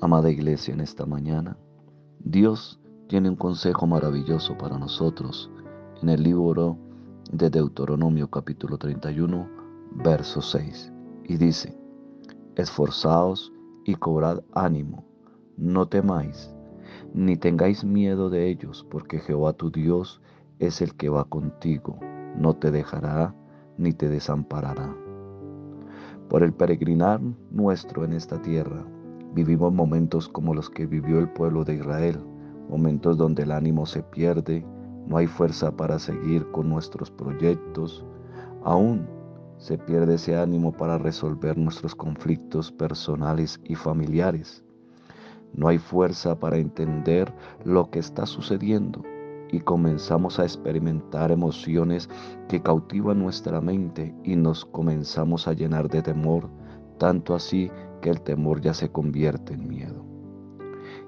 amada 0.00 0.30
iglesia 0.30 0.72
en 0.72 0.80
esta 0.80 1.04
mañana. 1.04 1.56
Dios 2.20 2.80
tiene 3.08 3.28
un 3.28 3.36
consejo 3.36 3.86
maravilloso 3.86 4.56
para 4.56 4.78
nosotros 4.78 5.50
en 6.02 6.08
el 6.08 6.22
libro 6.22 6.78
de 7.30 7.50
Deuteronomio 7.50 8.30
capítulo 8.30 8.78
31, 8.78 9.46
verso 10.02 10.40
6. 10.40 10.92
Y 11.24 11.36
dice, 11.36 11.76
esforzaos 12.56 13.52
y 13.84 13.94
cobrad 13.94 14.40
ánimo, 14.54 15.04
no 15.58 15.86
temáis, 15.86 16.50
ni 17.12 17.36
tengáis 17.36 17.84
miedo 17.84 18.30
de 18.30 18.48
ellos, 18.48 18.86
porque 18.90 19.18
Jehová 19.18 19.52
tu 19.52 19.70
Dios 19.70 20.22
es 20.58 20.80
el 20.80 20.94
que 20.94 21.10
va 21.10 21.24
contigo, 21.24 21.98
no 22.36 22.54
te 22.54 22.70
dejará 22.70 23.34
ni 23.76 23.92
te 23.92 24.08
desamparará. 24.08 24.96
Por 26.28 26.42
el 26.42 26.54
peregrinar 26.54 27.20
nuestro 27.50 28.04
en 28.04 28.12
esta 28.12 28.40
tierra, 28.40 28.86
Vivimos 29.32 29.72
momentos 29.72 30.28
como 30.28 30.54
los 30.54 30.68
que 30.68 30.86
vivió 30.86 31.18
el 31.18 31.28
pueblo 31.28 31.64
de 31.64 31.74
Israel, 31.74 32.18
momentos 32.68 33.16
donde 33.16 33.44
el 33.44 33.52
ánimo 33.52 33.86
se 33.86 34.02
pierde, 34.02 34.66
no 35.06 35.16
hay 35.16 35.26
fuerza 35.26 35.76
para 35.76 35.98
seguir 35.98 36.50
con 36.50 36.68
nuestros 36.68 37.10
proyectos, 37.10 38.04
aún 38.64 39.06
se 39.58 39.76
pierde 39.78 40.14
ese 40.14 40.36
ánimo 40.36 40.72
para 40.72 40.98
resolver 40.98 41.56
nuestros 41.58 41.94
conflictos 41.94 42.72
personales 42.72 43.60
y 43.64 43.74
familiares. 43.74 44.64
No 45.52 45.68
hay 45.68 45.78
fuerza 45.78 46.38
para 46.38 46.56
entender 46.56 47.32
lo 47.64 47.90
que 47.90 47.98
está 47.98 48.26
sucediendo 48.26 49.02
y 49.52 49.60
comenzamos 49.60 50.38
a 50.38 50.44
experimentar 50.44 51.30
emociones 51.30 52.08
que 52.48 52.62
cautivan 52.62 53.18
nuestra 53.18 53.60
mente 53.60 54.14
y 54.24 54.36
nos 54.36 54.64
comenzamos 54.64 55.46
a 55.46 55.52
llenar 55.52 55.88
de 55.88 56.02
temor, 56.02 56.48
tanto 56.98 57.34
así 57.34 57.70
que 58.00 58.10
el 58.10 58.20
temor 58.20 58.60
ya 58.60 58.74
se 58.74 58.90
convierte 58.90 59.54
en 59.54 59.68
miedo. 59.68 60.04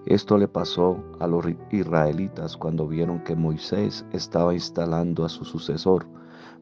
Esto 0.07 0.37
le 0.37 0.49
pasó 0.49 0.97
a 1.21 1.27
los 1.27 1.47
israelitas 1.71 2.57
cuando 2.57 2.89
vieron 2.89 3.23
que 3.23 3.37
Moisés 3.37 4.05
estaba 4.13 4.53
instalando 4.53 5.25
a 5.25 5.29
su 5.29 5.45
sucesor 5.45 6.07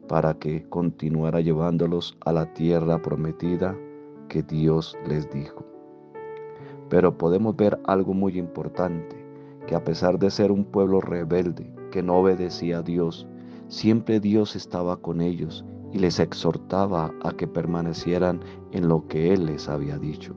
para 0.08 0.34
que 0.34 0.68
continuara 0.68 1.40
llevándolos 1.40 2.18
a 2.24 2.32
la 2.32 2.52
tierra 2.52 3.00
prometida 3.00 3.76
que 4.28 4.42
Dios 4.42 4.96
les 5.06 5.30
dijo. 5.30 5.64
Pero 6.88 7.16
podemos 7.16 7.56
ver 7.56 7.80
algo 7.84 8.12
muy 8.12 8.36
importante, 8.38 9.16
que 9.66 9.74
a 9.74 9.84
pesar 9.84 10.18
de 10.18 10.30
ser 10.30 10.50
un 10.52 10.64
pueblo 10.64 11.00
rebelde 11.00 11.72
que 11.90 12.02
no 12.02 12.18
obedecía 12.18 12.78
a 12.78 12.82
Dios, 12.82 13.26
siempre 13.68 14.20
Dios 14.20 14.56
estaba 14.56 14.96
con 14.96 15.20
ellos 15.20 15.64
y 15.92 15.98
les 15.98 16.20
exhortaba 16.20 17.12
a 17.22 17.32
que 17.32 17.46
permanecieran 17.46 18.40
en 18.72 18.88
lo 18.88 19.06
que 19.08 19.32
Él 19.32 19.46
les 19.46 19.68
había 19.68 19.98
dicho. 19.98 20.34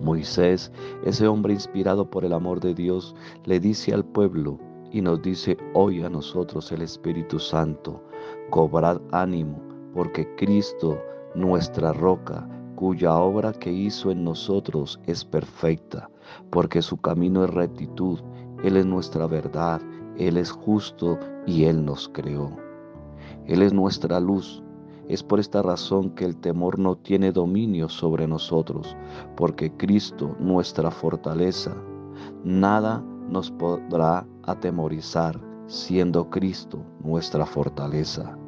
Moisés, 0.00 0.70
ese 1.04 1.26
hombre 1.26 1.54
inspirado 1.54 2.10
por 2.10 2.24
el 2.24 2.32
amor 2.32 2.60
de 2.60 2.74
Dios, 2.74 3.14
le 3.44 3.60
dice 3.60 3.94
al 3.94 4.04
pueblo 4.04 4.58
y 4.92 5.00
nos 5.00 5.22
dice 5.22 5.56
hoy 5.72 6.02
a 6.02 6.10
nosotros 6.10 6.70
el 6.72 6.82
Espíritu 6.82 7.38
Santo, 7.38 8.02
cobrad 8.50 9.00
ánimo, 9.12 9.60
porque 9.94 10.28
Cristo, 10.36 11.00
nuestra 11.34 11.92
roca, 11.92 12.48
cuya 12.76 13.14
obra 13.14 13.52
que 13.52 13.72
hizo 13.72 14.10
en 14.10 14.24
nosotros 14.24 15.00
es 15.06 15.24
perfecta, 15.24 16.10
porque 16.50 16.82
su 16.82 16.96
camino 16.98 17.44
es 17.44 17.50
rectitud, 17.50 18.20
Él 18.62 18.76
es 18.76 18.86
nuestra 18.86 19.26
verdad, 19.26 19.80
Él 20.18 20.36
es 20.36 20.50
justo 20.50 21.18
y 21.46 21.64
Él 21.64 21.84
nos 21.84 22.08
creó. 22.08 22.56
Él 23.46 23.62
es 23.62 23.72
nuestra 23.72 24.20
luz. 24.20 24.62
Es 25.08 25.22
por 25.22 25.38
esta 25.38 25.60
razón 25.60 26.10
que 26.10 26.24
el 26.24 26.36
temor 26.36 26.78
no 26.78 26.96
tiene 26.96 27.30
dominio 27.30 27.90
sobre 27.90 28.26
nosotros, 28.26 28.96
porque 29.36 29.70
Cristo, 29.70 30.34
nuestra 30.40 30.90
fortaleza, 30.90 31.76
nada 32.42 33.04
nos 33.28 33.50
podrá 33.50 34.26
atemorizar, 34.44 35.38
siendo 35.66 36.30
Cristo 36.30 36.82
nuestra 37.02 37.44
fortaleza. 37.44 38.38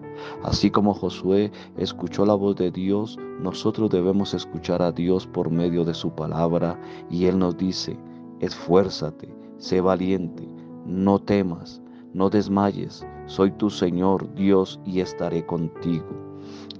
Así 0.43 0.71
como 0.71 0.95
Josué 0.95 1.53
escuchó 1.77 2.25
la 2.25 2.35
voz 2.35 2.57
de 2.57 2.71
Dios, 2.71 3.19
nosotros 3.41 3.91
debemos 3.91 4.33
escuchar 4.33 4.81
a 4.81 4.93
Dios 4.93 5.27
por 5.27 5.51
medio 5.51 5.85
de 5.85 5.93
su 5.93 6.11
palabra 6.11 6.81
y 7.11 7.27
Él 7.27 7.39
nos 7.39 7.57
dice, 7.59 7.99
esfuérzate, 8.41 9.35
sé 9.59 9.83
valiente, 9.83 10.49
no 10.87 11.19
temas, 11.19 11.83
no 12.17 12.31
desmayes, 12.31 13.07
soy 13.27 13.51
tu 13.51 13.69
Señor 13.69 14.35
Dios 14.35 14.81
y 14.87 15.01
estaré 15.01 15.45
contigo. 15.45 16.07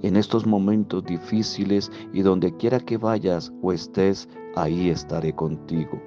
En 0.01 0.15
estos 0.15 0.47
momentos 0.47 1.03
difíciles 1.03 1.91
y 2.11 2.23
donde 2.23 2.57
quiera 2.57 2.79
que 2.79 2.97
vayas 2.97 3.53
o 3.61 3.71
estés, 3.71 4.27
ahí 4.55 4.89
estaré 4.89 5.35
contigo. 5.35 6.01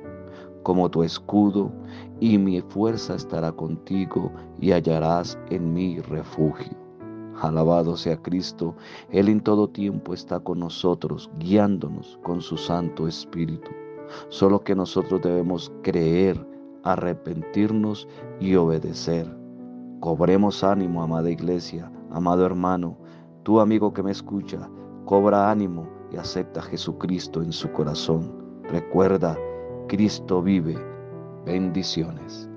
Como 0.65 0.91
tu 0.91 1.05
escudo 1.05 1.71
y 2.19 2.39
mi 2.39 2.61
fuerza 2.61 3.15
estará 3.15 3.53
contigo 3.53 4.33
y 4.61 4.73
hallarás 4.73 5.39
en 5.51 5.75
mí 5.75 6.01
refugio. 6.01 6.77
Alabado 7.41 7.97
sea 7.97 8.17
Cristo, 8.17 8.75
Él 9.11 9.29
en 9.29 9.41
todo 9.41 9.69
tiempo 9.69 10.13
está 10.13 10.41
con 10.41 10.59
nosotros, 10.59 11.31
guiándonos 11.39 12.19
con 12.25 12.41
su 12.41 12.57
Santo 12.57 13.07
Espíritu. 13.07 13.71
Solo 14.29 14.65
que 14.65 14.75
nosotros 14.75 15.23
debemos 15.23 15.73
creer 15.83 16.45
arrepentirnos 16.85 18.09
y 18.41 18.55
obedecer. 18.57 19.27
Cobremos 20.01 20.65
ánimo, 20.65 21.03
amada 21.03 21.31
iglesia, 21.31 21.93
amado 22.11 22.45
hermano, 22.45 22.97
tú 23.43 23.61
amigo 23.61 23.93
que 23.93 24.03
me 24.03 24.11
escucha, 24.11 24.69
cobra 25.05 25.51
ánimo 25.51 25.89
y 26.11 26.17
acepta 26.17 26.61
a 26.61 26.65
Jesucristo 26.65 27.43
en 27.43 27.53
su 27.53 27.71
corazón. 27.73 28.33
Recuerda, 28.65 29.37
Cristo 29.89 30.43
vive. 30.43 30.77
Bendiciones. 31.45 32.50